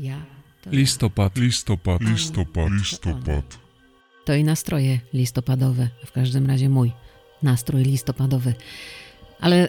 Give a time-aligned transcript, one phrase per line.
[0.00, 0.16] Ja
[0.62, 3.58] to, Listopad, listopad, Listopad, listopad.
[4.24, 6.92] to i nastroje listopadowe, w każdym razie mój
[7.42, 8.54] nastrój listopadowy.
[9.40, 9.68] Ale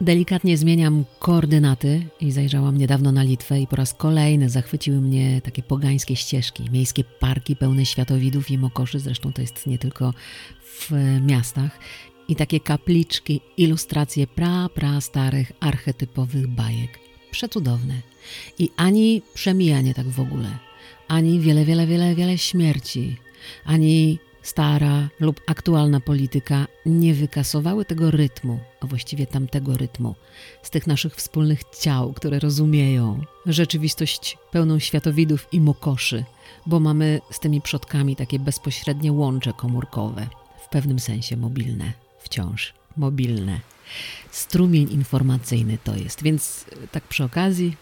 [0.00, 5.62] delikatnie zmieniam koordynaty i zajrzałam niedawno na Litwę i po raz kolejny zachwyciły mnie takie
[5.62, 10.14] pogańskie ścieżki, miejskie parki pełne światowidów i mokoszy, zresztą to jest nie tylko
[10.64, 10.90] w
[11.26, 11.78] miastach,
[12.28, 17.09] i takie kapliczki, ilustracje pra, pra starych, archetypowych bajek.
[17.30, 17.94] Przecudowne.
[18.58, 20.58] I ani przemijanie tak w ogóle,
[21.08, 23.16] ani wiele, wiele, wiele, wiele śmierci,
[23.64, 30.14] ani stara lub aktualna polityka nie wykasowały tego rytmu, a właściwie tamtego rytmu,
[30.62, 36.24] z tych naszych wspólnych ciał, które rozumieją rzeczywistość pełną światowidów i mokoszy,
[36.66, 40.26] bo mamy z tymi przodkami takie bezpośrednie łącze komórkowe,
[40.64, 43.60] w pewnym sensie mobilne, wciąż mobilne.
[44.30, 47.76] Strumień informacyjny to jest, więc e, tak przy okazji,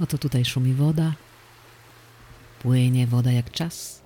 [0.00, 1.12] oto tutaj szumi woda,
[2.62, 4.02] płynie woda jak czas,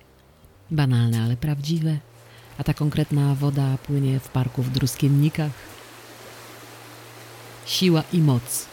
[0.71, 1.97] banalne, ale prawdziwe,
[2.57, 5.51] a ta konkretna woda płynie w parku w Druskiennikach.
[7.65, 8.65] Siła i moc,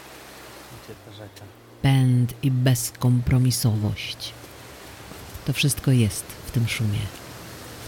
[1.83, 4.33] pęd i bezkompromisowość.
[5.47, 7.01] To wszystko jest w tym szumie,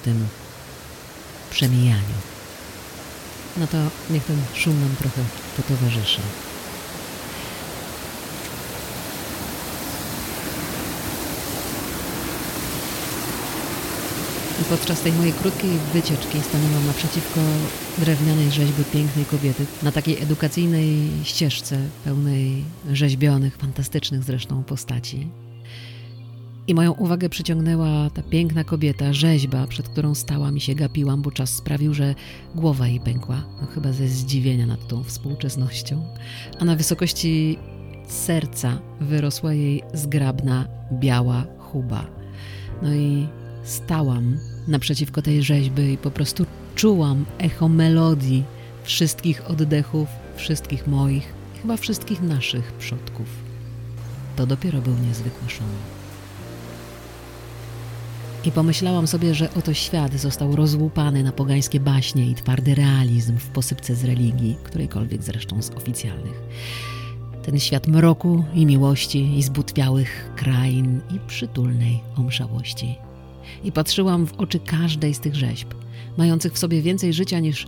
[0.00, 0.26] w tym
[1.50, 2.31] przemijaniu.
[3.56, 3.76] No to
[4.10, 5.22] niech ten szum nam trochę
[5.56, 6.20] potowarzyszy.
[14.62, 17.40] I podczas tej mojej krótkiej wycieczki stanęłam naprzeciwko
[17.98, 25.28] drewnianej rzeźby pięknej kobiety na takiej edukacyjnej ścieżce pełnej rzeźbionych, fantastycznych zresztą postaci.
[26.66, 31.30] I moją uwagę przyciągnęła ta piękna kobieta, rzeźba, przed którą stałam i się gapiłam, bo
[31.30, 32.14] czas sprawił, że
[32.54, 36.04] głowa jej pękła, no chyba ze zdziwienia nad tą współczesnością.
[36.58, 37.58] A na wysokości
[38.06, 42.06] serca wyrosła jej zgrabna, biała chuba.
[42.82, 43.26] No i
[43.64, 44.38] stałam
[44.68, 48.44] naprzeciwko tej rzeźby i po prostu czułam echo melodii
[48.84, 53.26] wszystkich oddechów, wszystkich moich, chyba wszystkich naszych przodków.
[54.36, 56.01] To dopiero był niezwykły szum.
[58.44, 63.48] I pomyślałam sobie, że oto świat został rozłupany na pogańskie baśnie i twardy realizm w
[63.48, 66.42] posypce z religii, którejkolwiek zresztą z oficjalnych.
[67.42, 72.98] Ten świat mroku i miłości i zbutwiałych krain i przytulnej omszałości.
[73.64, 75.68] I patrzyłam w oczy każdej z tych rzeźb,
[76.16, 77.66] mających w sobie więcej życia niż...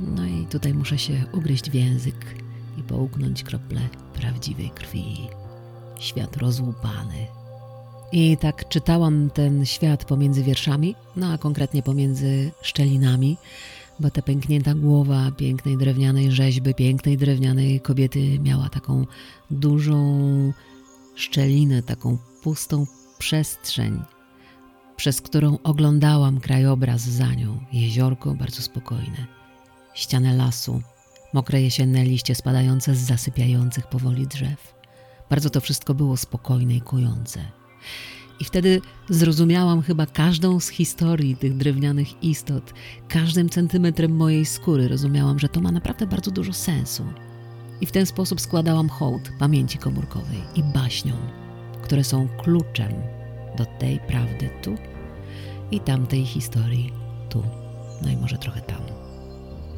[0.00, 2.34] No i tutaj muszę się ugryźć w język
[2.78, 3.80] i połknąć krople
[4.14, 5.04] prawdziwej krwi.
[5.98, 7.26] Świat rozłupany,
[8.12, 13.36] i tak czytałam ten świat pomiędzy wierszami, no a konkretnie pomiędzy szczelinami,
[14.00, 19.06] bo ta pęknięta głowa pięknej drewnianej rzeźby, pięknej drewnianej kobiety miała taką
[19.50, 20.52] dużą
[21.14, 22.86] szczelinę, taką pustą
[23.18, 24.02] przestrzeń,
[24.96, 27.60] przez którą oglądałam krajobraz za nią.
[27.72, 29.26] Jeziorko bardzo spokojne,
[29.94, 30.82] ścianę lasu,
[31.32, 34.74] mokre jesienne liście spadające z zasypiających powoli drzew.
[35.30, 37.61] Bardzo to wszystko było spokojne i kujące.
[38.40, 42.74] I wtedy zrozumiałam chyba każdą z historii tych drewnianych istot,
[43.08, 47.04] każdym centymetrem mojej skóry rozumiałam, że to ma naprawdę bardzo dużo sensu.
[47.80, 51.18] I w ten sposób składałam hołd pamięci komórkowej i baśniom,
[51.82, 52.92] które są kluczem
[53.58, 54.74] do tej prawdy tu
[55.70, 56.92] i tamtej historii
[57.28, 57.42] tu,
[58.02, 58.82] no i może trochę tam.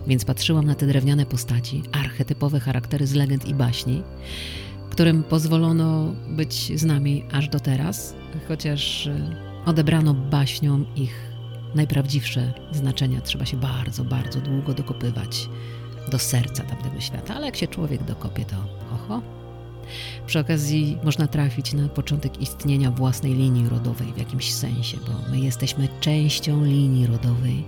[0.07, 4.03] Więc patrzyłam na te drewniane postaci, archetypowe charaktery z legend i baśni,
[4.95, 8.15] którym pozwolono być z nami aż do teraz,
[8.49, 11.33] chociaż e, odebrano baśniom ich
[11.75, 13.21] najprawdziwsze znaczenia.
[13.21, 15.49] Trzeba się bardzo, bardzo długo dokopywać
[16.11, 18.57] do serca tamtego świata, ale jak się człowiek dokopie, to
[18.95, 19.23] oho.
[20.27, 25.41] Przy okazji można trafić na początek istnienia własnej linii rodowej w jakimś sensie, bo my
[25.41, 27.65] jesteśmy częścią linii rodowej,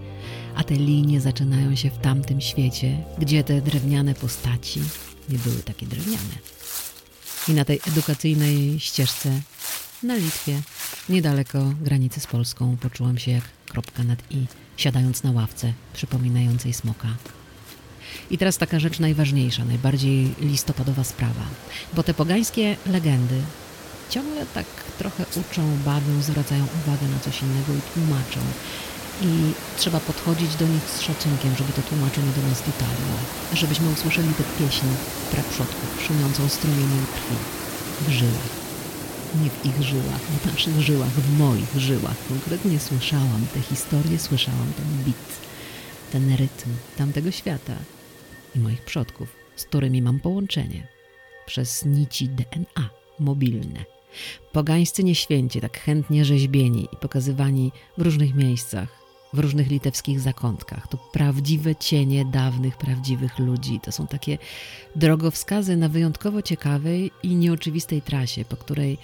[0.56, 4.80] a te linie zaczynają się w tamtym świecie, gdzie te drewniane postaci
[5.28, 6.36] nie były takie drewniane.
[7.48, 9.40] I na tej edukacyjnej ścieżce
[10.02, 10.62] na Litwie,
[11.08, 14.46] niedaleko granicy z Polską, poczułam się jak kropka nad i,
[14.76, 17.08] siadając na ławce przypominającej smoka.
[18.30, 21.46] I teraz taka rzecz najważniejsza, najbardziej listopadowa sprawa,
[21.94, 23.42] bo te pogańskie legendy
[24.10, 24.66] ciągle tak
[24.98, 28.40] trochę uczą, bawią, zwracają uwagę na coś innego i tłumaczą.
[29.22, 33.16] I trzeba podchodzić do nich z szacunkiem, żeby to tłumaczenie do nas dotarło,
[33.52, 34.86] żebyśmy usłyszeli tę pieśń
[35.30, 37.36] praprzodków, szumiącą strumieniem krwi
[38.08, 38.66] w żyłach.
[39.42, 42.16] Nie w ich żyłach, w naszych żyłach, w moich żyłach.
[42.28, 45.26] Konkretnie słyszałam tę historię, słyszałam ten bit,
[46.12, 47.76] ten rytm tamtego świata
[48.54, 50.88] i moich przodków, z którymi mam połączenie
[51.46, 53.84] przez nici DNA mobilne.
[54.52, 59.05] Pogańscy nieświęci, tak chętnie rzeźbieni i pokazywani w różnych miejscach,
[59.36, 60.88] w różnych litewskich zakątkach.
[60.88, 63.80] To prawdziwe cienie dawnych, prawdziwych ludzi.
[63.80, 64.38] To są takie
[64.96, 68.98] drogowskazy na wyjątkowo ciekawej i nieoczywistej trasie, po której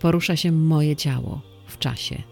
[0.00, 2.22] porusza się moje ciało w czasie.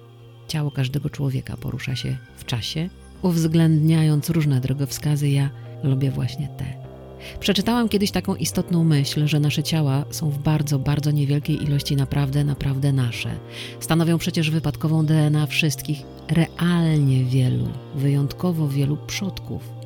[0.48, 2.90] Ciało każdego człowieka porusza się w czasie,
[3.22, 5.28] uwzględniając różne drogowskazy.
[5.28, 5.50] Ja
[5.82, 6.88] lubię właśnie te.
[7.40, 12.44] Przeczytałam kiedyś taką istotną myśl, że nasze ciała są w bardzo, bardzo niewielkiej ilości naprawdę,
[12.44, 13.30] naprawdę nasze.
[13.80, 19.78] Stanowią przecież wypadkową DNA wszystkich realnie wielu, wyjątkowo wielu przodków.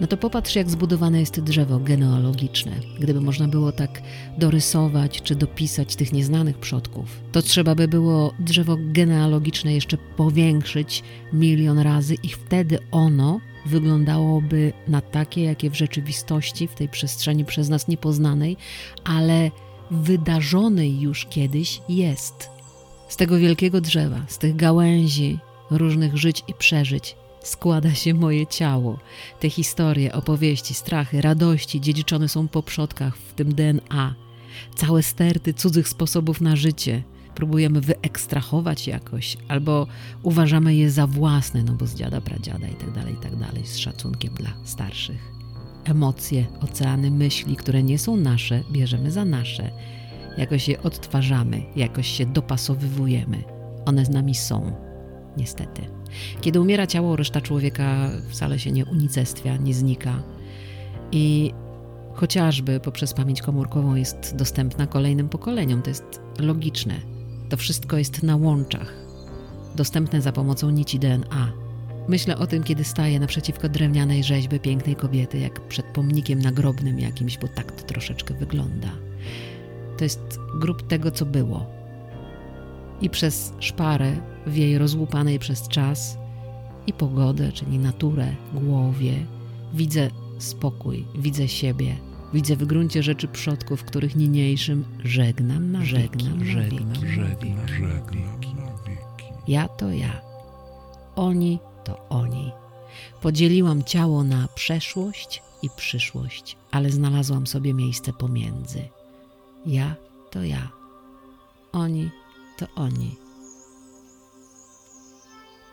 [0.00, 2.72] No to popatrz, jak zbudowane jest drzewo genealogiczne.
[3.00, 4.02] Gdyby można było tak
[4.38, 11.02] dorysować czy dopisać tych nieznanych przodków, to trzeba by było drzewo genealogiczne jeszcze powiększyć
[11.32, 17.68] milion razy i wtedy ono wyglądałoby na takie, jakie w rzeczywistości, w tej przestrzeni przez
[17.68, 18.56] nas niepoznanej,
[19.04, 19.50] ale
[19.90, 22.53] wydarzonej już kiedyś jest.
[23.08, 25.38] Z tego wielkiego drzewa, z tych gałęzi
[25.70, 28.98] różnych żyć i przeżyć składa się moje ciało.
[29.40, 34.14] Te historie, opowieści, strachy, radości dziedziczone są po przodkach, w tym DNA.
[34.76, 37.02] Całe sterty cudzych sposobów na życie–
[37.34, 39.86] próbujemy wyekstrahować jakoś, albo
[40.22, 43.76] uważamy je za własne, no bo z dziada, pradziada i tak dalej, i tak z
[43.76, 45.32] szacunkiem dla starszych.
[45.84, 49.70] Emocje, oceany myśli, które nie są nasze, bierzemy za nasze.
[50.38, 53.44] Jakoś je odtwarzamy, jakoś się dopasowywujemy.
[53.86, 54.72] One z nami są,
[55.36, 55.82] niestety.
[56.40, 60.22] Kiedy umiera ciało, reszta człowieka wcale się nie unicestwia, nie znika.
[61.12, 61.52] I
[62.14, 65.82] chociażby poprzez pamięć komórkową jest dostępna kolejnym pokoleniom.
[65.82, 66.94] To jest logiczne.
[67.48, 68.92] To wszystko jest na łączach,
[69.76, 71.52] dostępne za pomocą nici DNA.
[72.08, 77.38] Myślę o tym, kiedy staję naprzeciwko drewnianej rzeźby pięknej kobiety, jak przed pomnikiem nagrobnym jakimś,
[77.38, 78.88] bo tak to troszeczkę wygląda.
[79.98, 81.66] To jest grób tego, co było.
[83.00, 86.18] I przez szparę w jej rozłupanej przez czas
[86.86, 89.14] i pogodę, czyli naturę, głowie,
[89.74, 91.96] widzę spokój, widzę siebie,
[92.34, 98.34] Widzę w gruncie rzeczy przodków, których niniejszym żegnam na żegnam, żegnam, żegnam, żegnam.
[99.48, 100.20] Ja to ja,
[101.16, 102.52] oni to oni.
[103.22, 108.88] Podzieliłam ciało na przeszłość i przyszłość, ale znalazłam sobie miejsce pomiędzy.
[109.66, 109.96] Ja
[110.30, 110.68] to ja,
[111.72, 112.10] oni
[112.56, 113.16] to oni.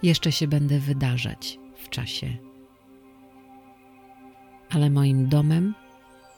[0.04, 2.38] Jeszcze się będę wydarzać w czasie.
[4.70, 5.76] Ale moim domem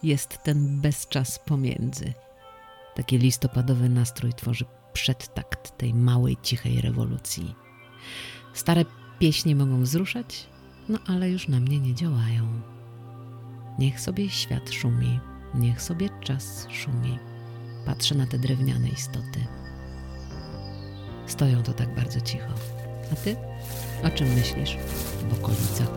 [0.04, 2.14] jest ten bezczas pomiędzy.
[2.96, 7.56] Taki listopadowy nastrój tworzy przedtakt tej małej, cichej rewolucji.
[8.54, 8.86] Stare
[9.20, 10.48] pieśnie mogą wzruszać,
[10.90, 12.62] no ale już na mnie nie działają.
[13.80, 15.20] Niech sobie świat szumi,
[15.56, 17.33] niech sobie czas szumi.
[17.86, 19.40] Patrzę na te drewniane istoty.
[21.28, 22.54] Stoją to tak bardzo cicho.
[23.14, 23.36] A ty?
[24.04, 24.78] O czym myślisz?
[25.30, 25.90] W okolicach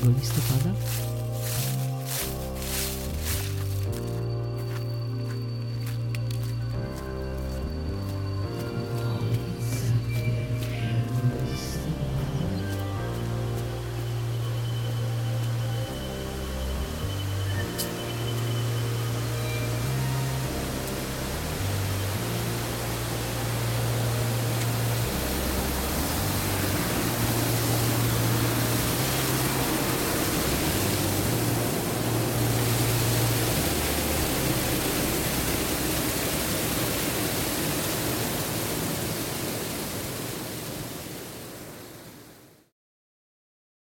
[0.00, 0.70] 1 listopada?